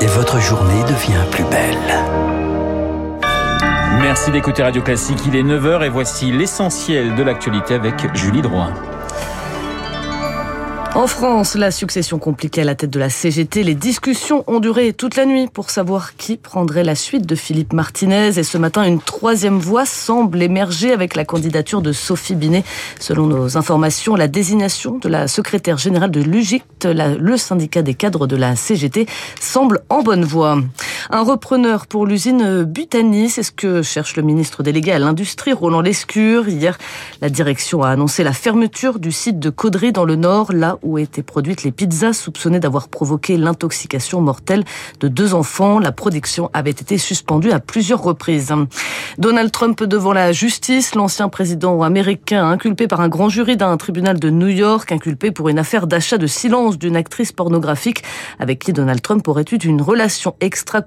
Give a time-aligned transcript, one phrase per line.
[0.00, 1.76] Et votre journée devient plus belle.
[4.00, 5.18] Merci d'écouter Radio Classique.
[5.26, 8.72] Il est 9h et voici l'essentiel de l'actualité avec Julie Droin.
[10.94, 14.92] En France, la succession compliquée à la tête de la CGT, les discussions ont duré
[14.92, 18.38] toute la nuit pour savoir qui prendrait la suite de Philippe Martinez.
[18.38, 22.62] Et ce matin, une troisième voie semble émerger avec la candidature de Sophie Binet.
[23.00, 28.26] Selon nos informations, la désignation de la secrétaire générale de l'UGICT, le syndicat des cadres
[28.26, 29.06] de la CGT,
[29.40, 30.58] semble en bonne voie.
[31.10, 35.80] Un repreneur pour l'usine Butani, c'est ce que cherche le ministre délégué à l'industrie, Roland
[35.80, 36.48] Lescure.
[36.48, 36.78] Hier,
[37.20, 40.98] la direction a annoncé la fermeture du site de Caudry dans le Nord, là où
[40.98, 44.64] étaient produites les pizzas soupçonnées d'avoir provoqué l'intoxication mortelle
[45.00, 45.78] de deux enfants.
[45.78, 48.52] La production avait été suspendue à plusieurs reprises.
[49.18, 54.20] Donald Trump devant la justice, l'ancien président américain inculpé par un grand jury d'un tribunal
[54.20, 58.02] de New York, inculpé pour une affaire d'achat de silence d'une actrice pornographique
[58.38, 60.34] avec qui Donald Trump aurait eu une relation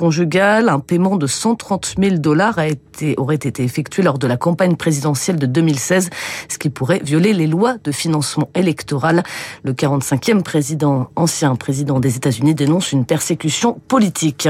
[0.00, 0.68] extra-conjugale.
[0.68, 4.76] Un paiement de 130 000 dollars a été, aurait été effectué lors de la campagne
[4.76, 6.10] présidentielle de 2016,
[6.48, 9.22] ce qui pourrait violer les lois de financement électoral.
[9.62, 14.48] Le 45e président, ancien président des États-Unis, dénonce une persécution politique.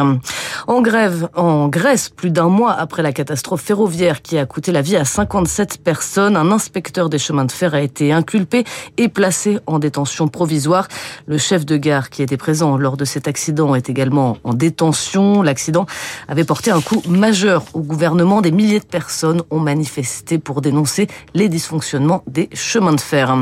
[0.66, 4.82] En grève en Grèce, plus d'un mois après la catastrophe ferroviaire qui a coûté la
[4.82, 8.64] vie à 57 personnes, un inspecteur des chemins de fer a été inculpé
[8.96, 10.86] et placé en détention provisoire.
[11.26, 15.39] Le chef de gare qui était présent lors de cet accident est également en détention.
[15.42, 15.86] L'accident
[16.28, 18.40] avait porté un coup majeur au gouvernement.
[18.40, 23.36] Des milliers de personnes ont manifesté pour dénoncer les dysfonctionnements des chemins de fer.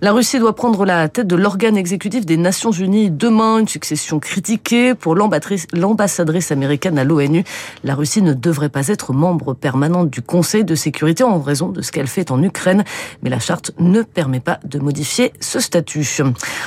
[0.00, 4.18] La Russie doit prendre la tête de l'organe exécutif des Nations Unies demain, une succession
[4.18, 7.44] critiquée pour l'ambassadrice américaine à l'ONU.
[7.84, 11.82] La Russie ne devrait pas être membre permanente du Conseil de sécurité en raison de
[11.82, 12.84] ce qu'elle fait en Ukraine,
[13.22, 16.02] mais la charte ne permet pas de modifier ce statut.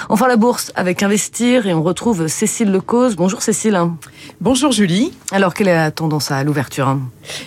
[0.10, 3.16] Enfin, la bourse avec investir et on retrouve Cécile Lecause.
[3.16, 3.80] Bonjour Cécile.
[4.40, 5.12] Bonjour Julie.
[5.32, 6.98] Alors, quelle est la tendance à l'ouverture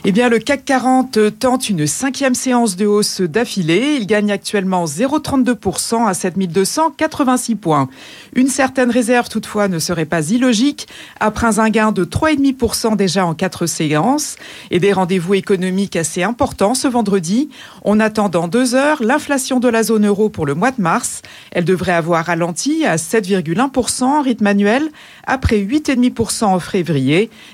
[0.05, 3.97] Eh bien, le CAC 40 tente une cinquième séance de hausse d'affilée.
[3.99, 7.89] Il gagne actuellement 0,32% à 7286 points.
[8.35, 10.87] Une certaine réserve, toutefois, ne serait pas illogique
[11.19, 14.37] après un gain de 3,5% déjà en quatre séances
[14.71, 17.49] et des rendez-vous économiques assez importants ce vendredi.
[17.85, 21.23] On attend dans deux heures l'inflation de la zone euro pour le mois de mars.
[21.53, 24.91] Elle devrait avoir ralenti à 7,1% en rythme annuel
[25.27, 27.08] après 8,5% en février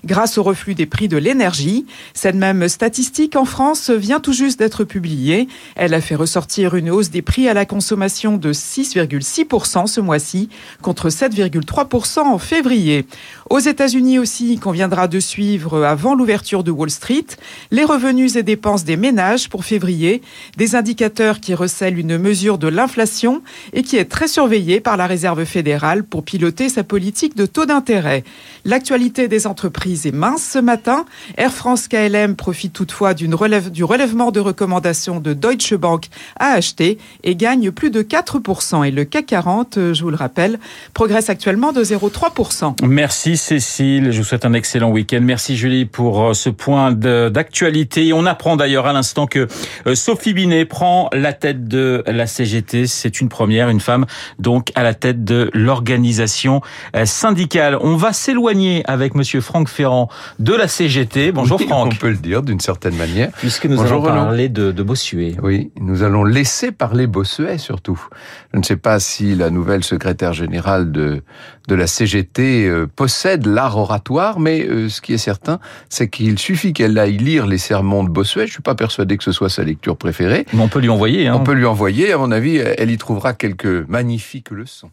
[0.05, 1.87] grâce au reflux des prix de l'énergie.
[2.13, 5.49] Cette même statistique en France vient tout juste d'être publiée.
[5.77, 10.49] Elle a fait ressortir une hausse des prix à la consommation de 6,6% ce mois-ci
[10.83, 13.07] contre 7,3% en février.
[13.51, 17.27] Aux États-Unis aussi, il conviendra de suivre avant l'ouverture de Wall Street
[17.71, 20.23] les revenus et dépenses des ménages pour février,
[20.57, 25.07] des indicateurs qui recèlent une mesure de l'inflation et qui est très surveillée par la
[25.07, 28.25] Réserve fédérale pour piloter sa politique de taux d'intérêt.
[28.65, 31.07] L'actualité des entreprises est mince ce matin.
[31.37, 36.07] Air France KLM profite toutefois relève, du relèvement de recommandations de Deutsche Bank
[36.39, 38.87] à acheter et gagne plus de 4%.
[38.87, 40.61] Et le CAC 40, je vous le rappelle,
[40.93, 42.87] progresse actuellement de 0,3%.
[42.87, 45.19] Merci Cécile, je vous souhaite un excellent week-end.
[45.21, 48.13] Merci Julie pour euh, ce point d'actualité.
[48.13, 49.49] On apprend d'ailleurs à l'instant que
[49.89, 52.87] euh, Sophie Binet prend la tête de la CGT.
[52.87, 54.07] C'est une première, une femme
[54.39, 56.61] donc à la tête de l'organisation
[56.95, 57.79] euh, syndicale.
[57.81, 61.33] On va s'éloigner avec monsieur Franck Ferrand de la CGT.
[61.33, 61.93] Bonjour oui, Franck.
[61.95, 63.31] On peut le dire d'une certaine manière.
[63.39, 65.35] Puisque nous Bonjour allons parler de, de Bossuet.
[65.43, 67.99] Oui, nous allons laisser parler Bossuet surtout.
[68.53, 71.23] Je ne sais pas si la nouvelle secrétaire générale de,
[71.69, 75.59] de la CGT euh, possède l'art oratoire, mais euh, ce qui est certain,
[75.89, 78.47] c'est qu'il suffit qu'elle aille lire les sermons de Bossuet.
[78.47, 80.45] Je suis pas persuadé que ce soit sa lecture préférée.
[80.53, 81.29] Mais on peut lui envoyer.
[81.29, 81.37] Hein.
[81.41, 84.91] On peut lui envoyer, à mon avis, elle y trouvera quelques magnifiques leçons.